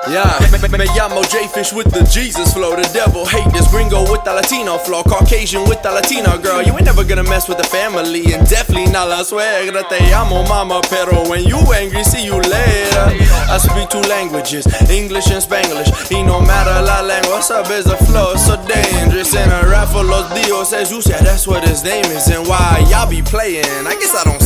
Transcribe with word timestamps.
Yeah, 0.09 0.39
me, 0.53 0.59
me, 0.63 0.79
me 0.79 0.87
llamo 0.95 1.21
J-Fish 1.29 1.73
with 1.73 1.91
the 1.91 2.07
Jesus 2.07 2.55
flow. 2.55 2.77
The 2.77 2.89
devil 2.95 3.27
hate 3.27 3.51
this 3.53 3.67
gringo 3.69 4.07
with 4.07 4.23
the 4.23 4.33
Latino 4.33 4.79
flow. 4.79 5.03
Caucasian 5.03 5.67
with 5.67 5.83
the 5.83 5.91
Latina 5.91 6.39
girl. 6.39 6.63
You 6.63 6.73
ain't 6.75 6.85
never 6.85 7.03
gonna 7.03 7.25
mess 7.25 7.49
with 7.49 7.59
the 7.59 7.67
family. 7.67 8.23
And 8.33 8.47
definitely 8.49 8.87
not 8.93 9.09
la 9.09 9.27
suegra. 9.27 9.83
Te 9.89 9.99
amo 10.15 10.47
mama, 10.47 10.81
pero 10.89 11.29
when 11.29 11.43
you 11.43 11.59
angry, 11.75 12.05
see 12.05 12.25
you 12.25 12.39
later. 12.39 13.19
I 13.51 13.59
speak 13.59 13.91
two 13.91 14.01
languages, 14.07 14.71
English 14.89 15.27
and 15.35 15.43
Spanglish. 15.43 15.91
Y 16.09 16.23
no 16.23 16.41
matter 16.41 16.87
la 16.87 17.03
lengua, 17.03 17.43
sabes 17.43 17.85
the 17.91 17.99
flow 18.07 18.37
so 18.37 18.55
dangerous. 18.63 19.35
And 19.35 19.51
a 19.51 19.67
rap 19.67 19.89
for 19.89 20.05
los 20.05 20.31
dios, 20.39 20.71
Jesus, 20.71 21.09
yeah, 21.11 21.21
that's 21.21 21.49
what 21.49 21.67
his 21.67 21.83
name 21.83 22.07
is. 22.15 22.29
And 22.29 22.47
why 22.47 22.87
y'all 22.89 23.11
be 23.11 23.23
playing? 23.23 23.67
I 23.67 23.99
guess 23.99 24.15
I 24.15 24.23
don't 24.23 24.41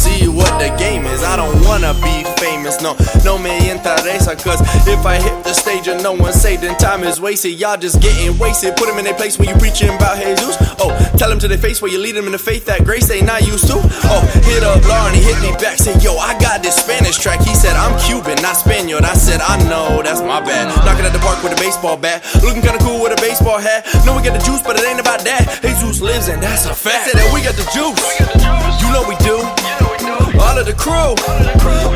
wanna 1.80 1.94
be 2.00 2.24
famous, 2.36 2.80
no, 2.82 2.94
no 3.24 3.38
me 3.38 3.50
interesa. 3.70 4.36
Cause 4.42 4.60
if 4.86 5.04
I 5.06 5.16
hit 5.16 5.44
the 5.44 5.52
stage 5.52 5.88
and 5.88 6.02
no 6.02 6.12
one 6.12 6.32
say, 6.32 6.56
then 6.56 6.76
time 6.76 7.04
is 7.04 7.20
wasted. 7.20 7.58
Y'all 7.58 7.76
just 7.76 8.00
getting 8.02 8.36
wasted. 8.38 8.76
Put 8.76 8.88
them 8.88 8.98
in 8.98 9.04
their 9.04 9.14
place 9.14 9.38
when 9.38 9.48
you 9.48 9.54
preaching 9.56 9.88
about 9.88 10.18
Jesus. 10.18 10.56
Oh, 10.78 10.92
tell 11.16 11.30
them 11.30 11.38
to 11.40 11.48
their 11.48 11.58
face 11.58 11.80
where 11.80 11.90
you 11.90 11.98
lead 11.98 12.16
them 12.16 12.26
in 12.26 12.32
the 12.32 12.38
faith 12.38 12.66
that 12.66 12.84
grace 12.84 13.08
they 13.08 13.22
not 13.22 13.46
used 13.46 13.66
to. 13.68 13.76
Oh, 13.76 14.22
hit 14.44 14.62
up 14.62 14.80
he 15.14 15.22
hit 15.22 15.40
me 15.40 15.52
back, 15.56 15.78
say, 15.78 15.96
Yo, 16.00 16.16
I 16.16 16.38
got 16.38 16.62
this 16.62 16.76
Spanish 16.76 17.18
track. 17.18 17.40
He 17.40 17.54
said, 17.54 17.74
I'm 17.76 17.98
Cuban, 18.00 18.40
not 18.42 18.56
Spaniard. 18.56 19.04
I 19.04 19.14
said, 19.14 19.40
I 19.40 19.56
know, 19.68 20.02
that's 20.02 20.20
my 20.20 20.40
bad. 20.40 20.68
Knocking 20.84 21.04
at 21.04 21.12
the 21.12 21.20
park 21.20 21.42
with 21.42 21.52
a 21.56 21.60
baseball 21.60 21.96
bat. 21.96 22.24
Looking 22.42 22.62
kinda 22.62 22.78
cool 22.84 23.02
with 23.02 23.12
a 23.12 23.20
baseball 23.20 23.58
hat. 23.58 23.86
Know 24.04 24.16
we 24.16 24.22
got 24.22 24.38
the 24.38 24.44
juice, 24.44 24.62
but 24.62 24.76
it 24.76 24.84
ain't 24.84 25.00
about 25.00 25.20
that. 25.24 25.60
Jesus 25.62 26.00
lives 26.00 26.28
and 26.28 26.42
that's 26.42 26.66
a 26.66 26.74
fact. 26.74 27.08
Said 27.08 27.18
that 27.18 27.32
we 27.32 27.40
got 27.42 27.56
the 27.56 27.66
juice. 27.72 28.00
You 28.80 28.88
know 28.92 29.04
we 29.08 29.16
do. 29.24 29.79
Of 30.60 30.66
the 30.66 30.74
crew, 30.74 31.16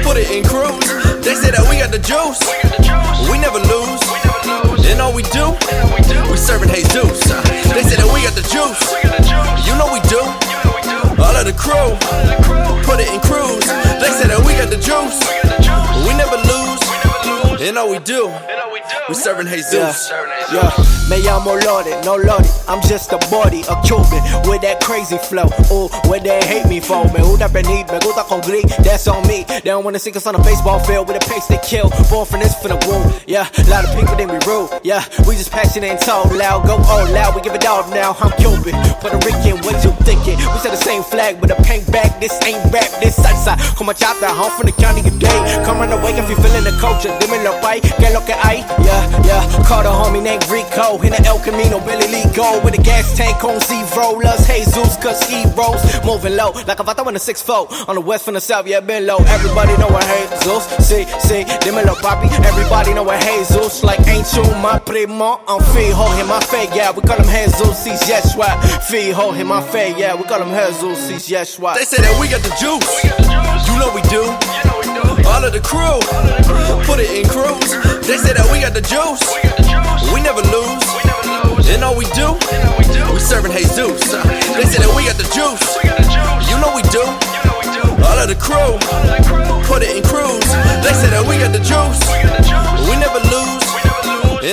put 0.01 0.17
it 0.17 0.31
in 0.33 0.43
cruise. 0.43 0.89
They 1.21 1.37
say 1.37 1.53
that 1.53 1.69
we 1.69 1.77
got 1.85 1.93
the 1.93 2.01
juice. 2.01 2.41
We 3.29 3.37
never 3.37 3.61
lose. 3.61 4.01
And 4.89 5.05
all 5.05 5.13
we 5.13 5.21
do, 5.29 5.53
we 6.33 6.37
serving 6.41 6.73
Jesus. 6.73 7.21
They 7.77 7.85
say 7.85 8.01
that 8.01 8.09
we 8.09 8.25
got 8.25 8.33
the 8.33 8.41
juice. 8.49 8.81
You 9.69 9.77
know 9.77 9.93
we 9.93 10.01
do. 10.09 10.17
All 11.21 11.37
of 11.37 11.45
the 11.45 11.53
crew, 11.53 11.93
And 17.65 17.79
all 17.79 17.89
we 17.89 17.99
do, 18.01 18.29
we 19.09 19.15
serving 19.15 19.47
Jesus. 19.47 20.11
Yeah, 20.53 20.69
me 21.09 21.25
llamo 21.25 21.57
Lodi, 21.65 21.97
no 22.05 22.15
Lodi. 22.15 22.45
I'm 22.69 22.83
just 22.83 23.11
a 23.13 23.19
body, 23.33 23.65
a 23.73 23.81
Cuban 23.81 24.21
with 24.45 24.61
that 24.61 24.85
crazy 24.85 25.17
flow. 25.17 25.49
Ooh, 25.73 25.89
what 26.05 26.23
they 26.23 26.45
hate 26.45 26.69
me 26.69 26.81
for. 26.81 27.09
Me 27.17 27.25
who 27.25 27.41
gusta 27.41 27.49
venir, 27.49 27.89
me 27.89 27.99
gusta 28.05 28.21
con 28.29 28.43
glee, 28.43 28.65
that's 28.85 29.09
on 29.09 29.27
me. 29.27 29.45
They 29.49 29.73
don't 29.73 29.83
wanna 29.83 29.99
see 29.99 30.13
us 30.13 30.27
on 30.27 30.35
a 30.35 30.43
baseball 30.45 30.79
field 30.85 31.09
with 31.09 31.17
a 31.17 31.25
pace 31.25 31.47
they 31.47 31.57
kill. 31.65 31.89
Born 32.13 32.27
from 32.27 32.41
this 32.41 32.53
for 32.61 32.69
the 32.69 32.77
womb. 32.85 33.01
Yeah, 33.27 33.49
a 33.49 33.65
lot 33.73 33.89
of 33.89 33.97
people 33.97 34.15
they 34.17 34.27
we 34.27 34.37
rude. 34.45 34.69
Yeah, 34.85 35.01
we 35.27 35.33
just 35.33 35.51
passionate 35.51 35.89
and 35.89 36.01
talk 36.01 36.29
loud, 36.37 36.67
go 36.67 36.77
all 36.77 37.09
loud. 37.17 37.35
We 37.35 37.41
give 37.41 37.55
it 37.55 37.65
all 37.65 37.89
now. 37.89 38.13
I'm 38.21 38.31
Cuban, 38.37 38.77
Puerto 39.01 39.17
Rican, 39.25 39.57
what 39.65 39.81
you 39.81 39.97
thinking? 40.05 40.37
We 40.37 40.59
said 40.61 40.77
the 40.77 40.85
same 40.85 41.03
flag 41.03 41.41
with 41.41 41.49
a 41.49 41.57
paint 41.65 41.91
back. 41.91 42.21
This 42.21 42.37
ain't 42.45 42.61
rap, 42.69 42.93
this 43.01 43.17
salsa. 43.17 43.57
Come 43.79 43.89
on, 43.89 43.97
chop 43.97 44.21
that 44.21 44.37
home 44.37 44.53
from 44.53 44.69
the 44.69 44.77
county 44.77 45.01
today. 45.01 45.65
Come 45.65 45.81
run 45.81 45.89
away 45.97 46.13
if 46.13 46.29
you 46.29 46.37
feeling 46.37 46.69
the 46.69 46.77
culture. 46.77 47.09
Dime 47.25 47.41
lo 47.43 47.54
pay, 47.61 47.81
que 47.81 48.11
lo 48.11 48.21
que 48.25 48.35
hay. 48.35 48.61
Yeah, 48.85 49.23
yeah. 49.25 49.65
Call 49.67 49.83
the 49.83 49.91
homie 49.91 50.23
named 50.23 50.47
Rico 50.49 51.01
in 51.03 51.11
the 51.11 51.23
El 51.27 51.39
Camino, 51.41 51.81
Billy 51.81 52.09
Lee 52.09 52.25
go 52.35 52.61
with 52.65 52.79
a 52.79 52.83
gas 52.83 53.17
tank 53.17 53.43
on 53.45 53.61
zero. 53.61 54.19
Loves 54.19 54.47
Jesus, 54.47 54.97
cause 54.97 55.23
he 55.29 55.45
rolls. 55.57 55.83
Moving 56.05 56.37
low, 56.37 56.53
like 56.67 56.81
a 56.81 56.85
vato 56.85 57.07
in 57.09 57.17
a 57.17 57.19
6 57.19 57.43
foot. 57.43 57.69
On 57.89 57.95
the 57.95 58.01
west 58.01 58.25
from 58.25 58.35
the 58.35 58.41
south, 58.41 58.67
yeah, 58.67 58.81
been 58.81 59.07
low. 59.07 59.19
Everybody 59.29 59.77
know 59.79 59.89
what 59.89 60.05
Jesus. 60.07 60.65
See, 60.87 61.05
see, 61.21 61.45
dímelo, 61.63 61.95
papi. 61.97 62.29
Everybody 62.45 62.95
know 62.95 63.03
what 63.03 63.21
Jesus. 63.23 63.83
Like, 63.83 64.01
ain't 64.09 64.33
you 64.35 64.45
my 64.61 64.79
primo? 64.79 65.41
I'm 65.49 65.61
fijo 65.73 66.21
in 66.21 66.27
my 66.27 66.41
fe, 66.41 66.69
yeah. 66.75 66.91
We 66.93 67.03
call 67.03 67.19
him 67.19 67.29
Jesus, 67.29 67.85
he's 67.85 68.01
Yeshua. 68.03 68.57
Fijo 68.89 69.39
in 69.39 69.47
my 69.47 69.63
fe, 69.63 69.95
yeah. 69.99 70.15
We 70.15 70.25
call 70.25 70.43
him 70.43 70.51
Jesus, 70.51 71.09
he's 71.09 71.29
Yeshua. 71.29 71.75
They 71.75 71.85
say 71.85 72.03
that 72.03 72.19
we 72.21 72.29
got 72.29 72.43
the 72.43 72.55
juice. 72.61 73.05
You 73.67 73.79
know 73.79 73.93
we 73.95 74.03
do. 74.09 74.23
All 75.27 75.43
of 75.43 75.53
the 75.53 75.61
crew, 75.61 75.99
put 76.95 77.03
it 77.03 77.11
in 77.11 77.27
cruise. 77.29 77.75
They 78.07 78.17
say 78.19 78.33
that 78.35 78.47
we 78.55 78.63
got 78.63 78.71
the 78.71 78.81
juice. 78.81 79.19
We 80.15 80.23
never 80.23 80.43
lose. 80.55 80.87
And 81.67 81.83
all 81.83 81.99
we 81.99 82.07
do, 82.15 82.39
we 83.11 83.19
serving 83.19 83.51
Jesus. 83.51 83.99
They 84.55 84.63
say 84.63 84.79
that 84.79 84.93
we 84.95 85.03
got 85.11 85.19
the 85.19 85.27
juice. 85.35 85.67
You 86.47 86.55
know 86.63 86.71
we 86.71 86.87
do. 86.95 87.03
All 88.07 88.19
of 88.23 88.29
the 88.31 88.39
crew, 88.39 88.79
put 89.67 89.83
it 89.83 89.97
in 89.97 90.05
cruise. 90.07 90.47
They 90.87 90.95
say 90.95 91.11
that 91.11 91.27
we 91.27 91.35
got 91.43 91.51
the 91.51 91.59
juice. 91.67 91.99
We 92.87 92.95
never 92.95 93.19
lose. 93.27 93.34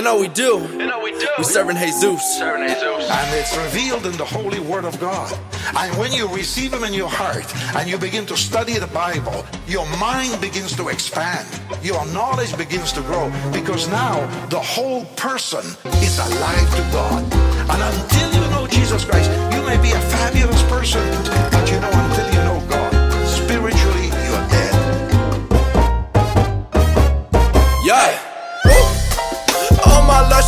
And 0.02 0.08
all 0.08 0.20
we 0.20 0.30
do, 0.30 0.58
we 0.58 1.12
do, 1.12 1.28
we 1.38 1.44
serving 1.44 1.78
Jesus. 1.78 2.42
And 2.42 3.36
it's 3.38 3.56
revealed 3.56 4.08
in 4.08 4.18
the 4.18 4.26
holy 4.26 4.60
word 4.60 4.84
of 4.84 5.00
God. 5.00 5.32
And 5.78 5.96
when 6.00 6.12
you 6.12 6.28
receive 6.28 6.74
Him 6.74 6.84
in 6.84 6.92
your 6.92 7.08
heart 7.08 7.46
and 7.76 7.88
you 7.88 8.00
begin 8.00 8.26
to 8.26 8.36
study 8.36 8.80
the 8.80 8.88
Bible, 8.88 9.46
your 9.68 9.86
mind 9.98 10.42
begins 10.42 10.76
to 10.78 10.88
expand, 10.88 11.46
your 11.84 12.04
knowledge 12.08 12.58
begins 12.58 12.92
to 12.94 13.02
grow, 13.02 13.30
because 13.54 13.88
now 13.90 14.26
the 14.48 14.60
whole 14.60 15.06
person 15.18 15.62
is 16.02 16.18
alive 16.18 16.70
to 16.78 16.82
God. 16.92 17.22
And 17.70 17.80
until 17.94 18.42
you 18.42 18.50
know 18.50 18.66
Jesus 18.66 19.06
Christ, 19.06 19.30
you 19.54 19.62
may 19.68 19.78
be 19.84 19.92
a 19.92 20.02
fabulous 20.18 20.64
person, 20.64 21.06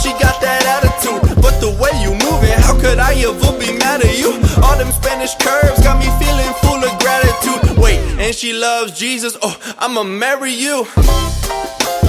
she 0.03 0.12
got 0.19 0.36
that 0.44 0.68
attitude. 0.68 1.24
But 1.40 1.64
the 1.64 1.72
way 1.80 1.96
you 2.03 2.12
moving, 2.12 2.52
how 2.59 2.75
could 2.75 3.00
I 3.00 3.16
ever 3.24 3.56
be 3.56 3.72
mad 3.80 4.03
at 4.03 4.19
you? 4.19 4.36
All 4.59 4.75
them 4.75 4.91
Spanish 4.91 5.31
curves 5.40 5.80
got 5.80 5.96
me 5.96 6.12
feeling 6.19 6.52
full 6.59 6.84
of 6.84 6.91
gratitude. 7.00 7.80
Wait, 7.80 8.03
and 8.19 8.36
she 8.36 8.52
loves 8.52 8.91
Jesus. 8.91 9.38
Oh, 9.41 9.56
I'ma 9.80 10.03
marry 10.03 10.52
you. 10.52 10.84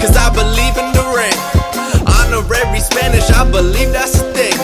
Cause 0.02 0.16
I 0.18 0.28
believe 0.34 0.74
in 0.74 0.90
the 0.90 1.06
ring. 1.14 1.38
Honorary 2.18 2.80
Spanish, 2.80 3.30
I 3.30 3.48
believe 3.48 3.92
that's 3.92 4.18
a 4.18 4.26
thing. 4.34 4.56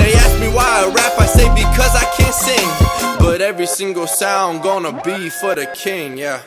They 0.00 0.14
ask 0.16 0.40
me 0.40 0.48
why 0.48 0.64
I 0.64 0.88
rap, 0.88 1.20
I 1.20 1.26
say 1.26 1.48
because 1.52 1.94
I 1.94 2.06
can't 2.16 2.34
sing. 2.34 2.68
But 3.20 3.42
every 3.42 3.66
single 3.66 4.06
sound 4.06 4.62
gonna 4.62 5.00
be 5.04 5.28
for 5.28 5.54
the 5.54 5.66
king, 5.76 6.16
yeah. 6.16 6.40